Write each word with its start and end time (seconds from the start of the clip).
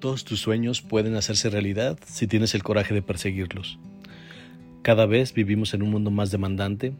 Todos 0.00 0.24
tus 0.24 0.40
sueños 0.40 0.80
pueden 0.80 1.14
hacerse 1.14 1.50
realidad 1.50 1.98
si 2.06 2.26
tienes 2.26 2.54
el 2.54 2.62
coraje 2.62 2.94
de 2.94 3.02
perseguirlos. 3.02 3.78
Cada 4.80 5.04
vez 5.04 5.34
vivimos 5.34 5.74
en 5.74 5.82
un 5.82 5.90
mundo 5.90 6.10
más 6.10 6.30
demandante. 6.30 6.94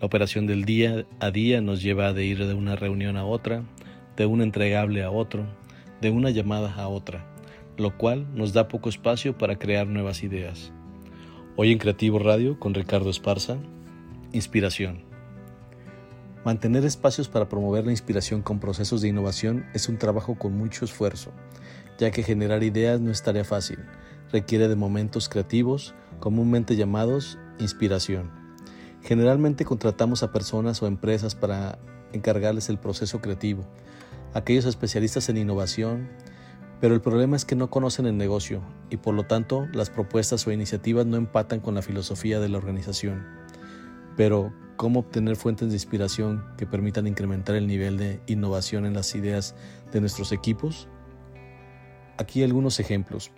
La 0.00 0.06
operación 0.06 0.48
del 0.48 0.64
día 0.64 1.06
a 1.20 1.30
día 1.30 1.60
nos 1.60 1.80
lleva 1.80 2.12
de 2.12 2.24
ir 2.24 2.44
de 2.44 2.54
una 2.54 2.74
reunión 2.74 3.16
a 3.16 3.24
otra, 3.24 3.62
de 4.16 4.26
un 4.26 4.42
entregable 4.42 5.04
a 5.04 5.12
otro, 5.12 5.46
de 6.00 6.10
una 6.10 6.30
llamada 6.30 6.74
a 6.74 6.88
otra, 6.88 7.24
lo 7.76 7.96
cual 7.96 8.26
nos 8.34 8.52
da 8.52 8.66
poco 8.66 8.88
espacio 8.88 9.38
para 9.38 9.60
crear 9.60 9.86
nuevas 9.86 10.24
ideas. 10.24 10.72
Hoy 11.54 11.70
en 11.70 11.78
Creativo 11.78 12.18
Radio 12.18 12.58
con 12.58 12.74
Ricardo 12.74 13.10
Esparza, 13.10 13.58
Inspiración. 14.32 15.04
Mantener 16.44 16.84
espacios 16.84 17.28
para 17.28 17.48
promover 17.48 17.84
la 17.84 17.92
inspiración 17.92 18.42
con 18.42 18.58
procesos 18.58 19.02
de 19.02 19.08
innovación 19.08 19.66
es 19.72 19.88
un 19.88 19.98
trabajo 19.98 20.34
con 20.34 20.58
mucho 20.58 20.84
esfuerzo 20.84 21.30
ya 22.02 22.10
que 22.10 22.24
generar 22.24 22.64
ideas 22.64 23.00
no 23.00 23.12
es 23.12 23.22
tarea 23.22 23.44
fácil, 23.44 23.78
requiere 24.32 24.66
de 24.66 24.74
momentos 24.74 25.28
creativos, 25.28 25.94
comúnmente 26.18 26.74
llamados 26.74 27.38
inspiración. 27.60 28.28
Generalmente 29.02 29.64
contratamos 29.64 30.24
a 30.24 30.32
personas 30.32 30.82
o 30.82 30.88
empresas 30.88 31.36
para 31.36 31.78
encargarles 32.12 32.68
el 32.70 32.78
proceso 32.78 33.20
creativo, 33.20 33.64
aquellos 34.34 34.64
especialistas 34.64 35.28
en 35.28 35.36
innovación, 35.36 36.08
pero 36.80 36.92
el 36.96 37.00
problema 37.00 37.36
es 37.36 37.44
que 37.44 37.54
no 37.54 37.70
conocen 37.70 38.06
el 38.06 38.16
negocio 38.16 38.62
y 38.90 38.96
por 38.96 39.14
lo 39.14 39.22
tanto 39.22 39.68
las 39.72 39.88
propuestas 39.88 40.44
o 40.48 40.50
iniciativas 40.50 41.06
no 41.06 41.16
empatan 41.16 41.60
con 41.60 41.76
la 41.76 41.82
filosofía 41.82 42.40
de 42.40 42.48
la 42.48 42.58
organización. 42.58 43.24
Pero, 44.16 44.52
¿cómo 44.76 44.98
obtener 44.98 45.36
fuentes 45.36 45.68
de 45.68 45.74
inspiración 45.74 46.44
que 46.56 46.66
permitan 46.66 47.06
incrementar 47.06 47.54
el 47.54 47.68
nivel 47.68 47.96
de 47.96 48.20
innovación 48.26 48.86
en 48.86 48.94
las 48.94 49.14
ideas 49.14 49.54
de 49.92 50.00
nuestros 50.00 50.32
equipos? 50.32 50.88
Aquí 52.22 52.44
algunos 52.44 52.78
ejemplos. 52.78 53.32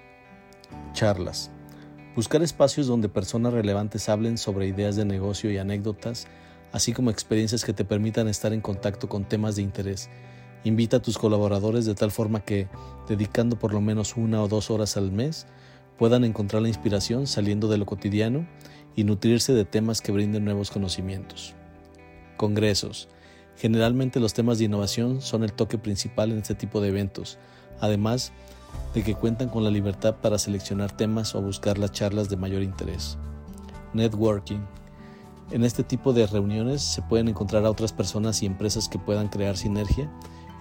Charlas. 0.93 1.51
Buscar 2.15 2.43
espacios 2.43 2.87
donde 2.87 3.09
personas 3.09 3.55
relevantes 3.55 4.11
hablen 4.11 4.37
sobre 4.37 4.67
ideas 4.67 4.95
de 4.95 5.07
negocio 5.07 5.51
y 5.51 5.57
anécdotas, 5.57 6.27
así 6.71 6.93
como 6.93 7.11
experiencias 7.11 7.65
que 7.65 7.73
te 7.73 7.87
permitan 7.87 8.29
estar 8.29 8.53
en 8.53 8.61
contacto 8.61 9.09
con 9.09 9.25
temas 9.25 9.57
de 9.57 9.63
interés. 9.63 10.11
Invita 10.65 10.99
a 10.99 11.03
tus 11.03 11.17
colaboradores 11.17 11.87
de 11.87 11.95
tal 11.95 12.11
forma 12.11 12.41
que, 12.41 12.69
dedicando 13.09 13.59
por 13.59 13.73
lo 13.73 13.81
menos 13.81 14.19
una 14.19 14.43
o 14.43 14.49
dos 14.49 14.71
horas 14.71 14.99
al 14.99 15.11
mes, 15.11 15.47
puedan 15.97 16.23
encontrar 16.23 16.61
la 16.61 16.69
inspiración 16.69 17.27
saliendo 17.27 17.69
de 17.69 17.79
lo 17.79 17.87
cotidiano 17.87 18.47
y 18.95 19.05
nutrirse 19.05 19.55
de 19.55 19.65
temas 19.65 20.03
que 20.03 20.13
brinden 20.13 20.45
nuevos 20.45 20.71
conocimientos. 20.71 21.55
Congresos. 22.37 23.09
Generalmente 23.57 24.21
los 24.21 24.35
temas 24.35 24.59
de 24.59 24.67
innovación 24.67 25.23
son 25.23 25.43
el 25.43 25.55
toque 25.55 25.79
principal 25.79 26.33
en 26.33 26.39
este 26.39 26.55
tipo 26.55 26.83
de 26.83 26.89
eventos. 26.89 27.39
Además, 27.81 28.33
de 28.95 29.03
que 29.03 29.15
cuentan 29.15 29.49
con 29.49 29.65
la 29.65 29.71
libertad 29.71 30.17
para 30.23 30.39
seleccionar 30.39 30.93
temas 30.93 31.35
o 31.35 31.43
buscar 31.43 31.79
las 31.79 31.93
charlas 31.93 32.29
de 32.29 32.37
mayor 32.37 32.63
interés. 32.63 33.19
Networking. 33.93 34.61
En 35.51 35.65
este 35.65 35.83
tipo 35.83 36.13
de 36.13 36.27
reuniones 36.27 36.83
se 36.83 37.03
pueden 37.03 37.29
encontrar 37.29 37.65
a 37.65 37.71
otras 37.71 37.93
personas 37.93 38.43
y 38.43 38.47
empresas 38.47 38.89
que 38.89 38.99
puedan 38.99 39.29
crear 39.29 39.57
sinergia 39.57 40.11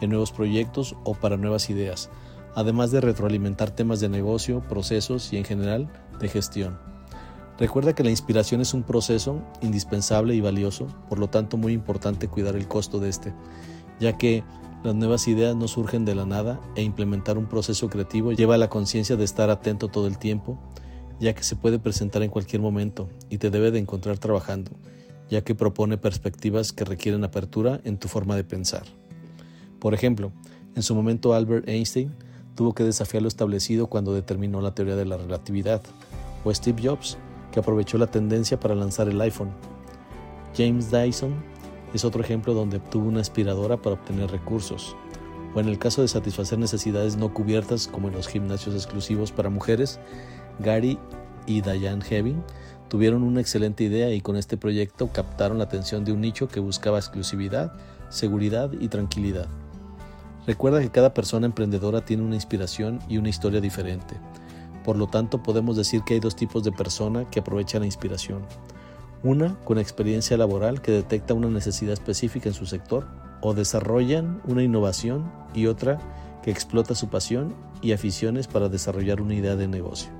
en 0.01 0.09
nuevos 0.09 0.31
proyectos 0.31 0.95
o 1.03 1.13
para 1.13 1.37
nuevas 1.37 1.69
ideas, 1.69 2.09
además 2.55 2.91
de 2.91 3.01
retroalimentar 3.01 3.71
temas 3.71 3.99
de 3.99 4.09
negocio, 4.09 4.61
procesos 4.67 5.31
y 5.31 5.37
en 5.37 5.45
general 5.45 5.91
de 6.19 6.27
gestión. 6.27 6.77
Recuerda 7.57 7.93
que 7.93 8.03
la 8.03 8.09
inspiración 8.09 8.61
es 8.61 8.73
un 8.73 8.83
proceso 8.83 9.41
indispensable 9.61 10.35
y 10.35 10.41
valioso, 10.41 10.87
por 11.07 11.19
lo 11.19 11.29
tanto 11.29 11.55
muy 11.55 11.73
importante 11.73 12.27
cuidar 12.27 12.55
el 12.55 12.67
costo 12.67 12.99
de 12.99 13.09
este, 13.09 13.33
ya 13.99 14.17
que 14.17 14.43
las 14.83 14.95
nuevas 14.95 15.27
ideas 15.29 15.55
no 15.55 15.69
surgen 15.69 16.03
de 16.03 16.13
la 16.13 16.25
nada 16.25 16.59
e 16.75 16.83
implementar 16.83 17.37
un 17.37 17.45
proceso 17.45 17.89
creativo 17.89 18.33
lleva 18.33 18.55
a 18.55 18.57
la 18.57 18.69
conciencia 18.69 19.15
de 19.15 19.23
estar 19.23 19.49
atento 19.49 19.87
todo 19.87 20.07
el 20.07 20.17
tiempo, 20.17 20.59
ya 21.21 21.33
que 21.33 21.43
se 21.43 21.55
puede 21.55 21.79
presentar 21.79 22.21
en 22.21 22.29
cualquier 22.29 22.61
momento 22.61 23.07
y 23.29 23.37
te 23.37 23.49
debe 23.49 23.71
de 23.71 23.79
encontrar 23.79 24.17
trabajando, 24.17 24.71
ya 25.29 25.41
que 25.41 25.55
propone 25.55 25.97
perspectivas 25.97 26.73
que 26.73 26.83
requieren 26.83 27.23
apertura 27.23 27.79
en 27.85 27.97
tu 27.97 28.09
forma 28.09 28.35
de 28.35 28.43
pensar. 28.43 28.83
Por 29.79 29.93
ejemplo, 29.93 30.33
en 30.75 30.83
su 30.83 30.95
momento 30.95 31.33
Albert 31.33 31.69
Einstein 31.69 32.11
tuvo 32.55 32.73
que 32.73 32.83
desafiar 32.83 33.21
lo 33.21 33.29
establecido 33.29 33.87
cuando 33.87 34.13
determinó 34.13 34.59
la 34.59 34.75
teoría 34.75 34.97
de 34.97 35.05
la 35.05 35.17
relatividad, 35.17 35.81
o 36.43 36.53
Steve 36.53 36.81
Jobs, 36.83 37.17
que 37.53 37.61
aprovechó 37.61 37.97
la 37.97 38.07
tendencia 38.07 38.59
para 38.59 38.75
lanzar 38.75 39.07
el 39.07 39.21
iPhone. 39.21 39.51
James 40.57 40.91
Dyson 40.91 41.52
es 41.93 42.05
otro 42.05 42.21
ejemplo 42.21 42.53
donde 42.53 42.77
obtuvo 42.77 43.07
una 43.07 43.21
aspiradora 43.21 43.77
para 43.77 43.95
obtener 43.95 44.31
recursos, 44.31 44.95
o 45.53 45.59
en 45.59 45.67
el 45.67 45.77
caso 45.77 46.01
de 46.01 46.07
satisfacer 46.07 46.57
necesidades 46.57 47.15
no 47.15 47.33
cubiertas 47.33 47.87
como 47.87 48.07
en 48.07 48.15
los 48.15 48.27
gimnasios 48.27 48.75
exclusivos 48.75 49.31
para 49.31 49.49
mujeres, 49.49 49.99
Gary 50.59 50.97
y 51.45 51.61
Diane 51.61 52.03
Heving 52.03 52.43
tuvieron 52.89 53.23
una 53.23 53.41
excelente 53.41 53.83
idea 53.83 54.11
y 54.11 54.21
con 54.21 54.35
este 54.35 54.57
proyecto 54.57 55.09
captaron 55.11 55.57
la 55.57 55.65
atención 55.65 56.03
de 56.03 56.11
un 56.11 56.21
nicho 56.21 56.47
que 56.47 56.59
buscaba 56.59 56.99
exclusividad, 56.99 57.73
seguridad 58.09 58.71
y 58.79 58.87
tranquilidad. 58.87 59.47
Recuerda 60.45 60.81
que 60.81 60.91
cada 60.91 61.13
persona 61.13 61.45
emprendedora 61.45 62.03
tiene 62.03 62.23
una 62.23 62.35
inspiración 62.35 62.99
y 63.07 63.17
una 63.17 63.29
historia 63.29 63.61
diferente. 63.61 64.15
Por 64.83 64.97
lo 64.97 65.07
tanto, 65.07 65.41
podemos 65.41 65.77
decir 65.77 66.03
que 66.03 66.15
hay 66.15 66.19
dos 66.19 66.35
tipos 66.35 66.63
de 66.63 66.71
persona 66.71 67.29
que 67.29 67.39
aprovechan 67.39 67.81
la 67.81 67.85
inspiración 67.85 68.43
una 69.23 69.55
con 69.63 69.79
experiencia 69.79 70.37
laboral 70.37 70.81
que 70.81 70.91
detecta 70.91 71.33
una 71.33 71.47
necesidad 71.47 71.93
específica 71.93 72.49
en 72.49 72.55
su 72.55 72.65
sector 72.65 73.07
o 73.41 73.53
desarrollan 73.53 74.41
una 74.45 74.63
innovación 74.63 75.31
y 75.53 75.67
otra 75.67 75.99
que 76.43 76.51
explota 76.51 76.93
su 76.93 77.09
pasión 77.09 77.55
y 77.81 77.93
aficiones 77.93 78.47
para 78.47 78.69
desarrollar 78.69 79.21
una 79.21 79.35
idea 79.35 79.55
de 79.55 79.67
negocio. 79.67 80.11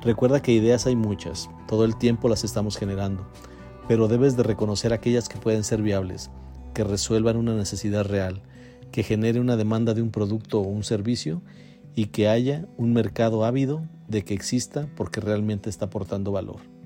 Recuerda 0.00 0.40
que 0.40 0.52
ideas 0.52 0.86
hay 0.86 0.96
muchas, 0.96 1.50
todo 1.66 1.84
el 1.84 1.96
tiempo 1.96 2.28
las 2.28 2.44
estamos 2.44 2.76
generando, 2.76 3.26
pero 3.88 4.08
debes 4.08 4.36
de 4.36 4.42
reconocer 4.42 4.92
aquellas 4.92 5.28
que 5.28 5.38
pueden 5.38 5.64
ser 5.64 5.82
viables, 5.82 6.30
que 6.72 6.84
resuelvan 6.84 7.36
una 7.36 7.54
necesidad 7.54 8.06
real, 8.06 8.40
que 8.90 9.02
genere 9.02 9.40
una 9.40 9.56
demanda 9.56 9.92
de 9.92 10.02
un 10.02 10.10
producto 10.10 10.60
o 10.60 10.68
un 10.68 10.84
servicio 10.84 11.42
y 11.94 12.06
que 12.06 12.28
haya 12.28 12.66
un 12.76 12.92
mercado 12.92 13.44
ávido 13.44 13.82
de 14.06 14.24
que 14.24 14.34
exista 14.34 14.88
porque 14.96 15.20
realmente 15.20 15.68
está 15.68 15.86
aportando 15.86 16.32
valor. 16.32 16.77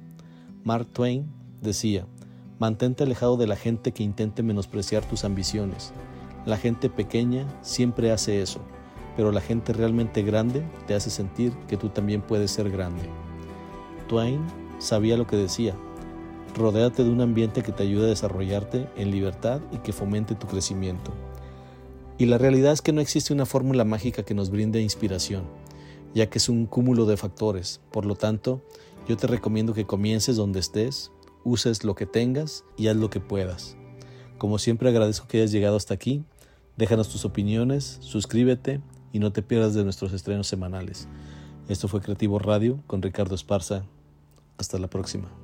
Mark 0.64 0.86
Twain 0.92 1.26
decía, 1.60 2.06
mantente 2.60 3.02
alejado 3.02 3.36
de 3.36 3.48
la 3.48 3.56
gente 3.56 3.90
que 3.90 4.04
intente 4.04 4.44
menospreciar 4.44 5.04
tus 5.04 5.24
ambiciones. 5.24 5.92
La 6.46 6.56
gente 6.56 6.88
pequeña 6.88 7.48
siempre 7.62 8.12
hace 8.12 8.42
eso, 8.42 8.60
pero 9.16 9.32
la 9.32 9.40
gente 9.40 9.72
realmente 9.72 10.22
grande 10.22 10.62
te 10.86 10.94
hace 10.94 11.10
sentir 11.10 11.52
que 11.66 11.76
tú 11.76 11.88
también 11.88 12.22
puedes 12.22 12.52
ser 12.52 12.70
grande. 12.70 13.02
Twain 14.06 14.40
sabía 14.78 15.16
lo 15.16 15.26
que 15.26 15.36
decía. 15.36 15.74
Rodéate 16.54 17.02
de 17.02 17.10
un 17.10 17.22
ambiente 17.22 17.62
que 17.62 17.72
te 17.72 17.82
ayude 17.82 18.04
a 18.04 18.10
desarrollarte 18.10 18.88
en 18.96 19.10
libertad 19.10 19.60
y 19.72 19.78
que 19.78 19.92
fomente 19.92 20.36
tu 20.36 20.46
crecimiento. 20.46 21.12
Y 22.18 22.26
la 22.26 22.38
realidad 22.38 22.72
es 22.72 22.82
que 22.82 22.92
no 22.92 23.00
existe 23.00 23.32
una 23.32 23.46
fórmula 23.46 23.84
mágica 23.84 24.22
que 24.22 24.34
nos 24.34 24.50
brinde 24.50 24.80
inspiración, 24.80 25.42
ya 26.14 26.30
que 26.30 26.38
es 26.38 26.48
un 26.48 26.66
cúmulo 26.66 27.06
de 27.06 27.16
factores. 27.16 27.80
Por 27.90 28.06
lo 28.06 28.14
tanto, 28.14 28.62
yo 29.08 29.16
te 29.16 29.26
recomiendo 29.26 29.74
que 29.74 29.86
comiences 29.86 30.36
donde 30.36 30.60
estés, 30.60 31.10
uses 31.44 31.84
lo 31.84 31.94
que 31.94 32.06
tengas 32.06 32.64
y 32.76 32.88
haz 32.88 32.96
lo 32.96 33.10
que 33.10 33.20
puedas. 33.20 33.76
Como 34.38 34.58
siempre 34.58 34.88
agradezco 34.88 35.28
que 35.28 35.38
hayas 35.38 35.52
llegado 35.52 35.76
hasta 35.76 35.94
aquí. 35.94 36.24
Déjanos 36.76 37.08
tus 37.08 37.24
opiniones, 37.24 37.98
suscríbete 38.00 38.80
y 39.12 39.18
no 39.18 39.32
te 39.32 39.42
pierdas 39.42 39.74
de 39.74 39.84
nuestros 39.84 40.12
estrenos 40.12 40.46
semanales. 40.46 41.08
Esto 41.68 41.88
fue 41.88 42.00
Creativo 42.00 42.38
Radio 42.38 42.82
con 42.86 43.02
Ricardo 43.02 43.34
Esparza. 43.34 43.84
Hasta 44.58 44.78
la 44.78 44.88
próxima. 44.88 45.41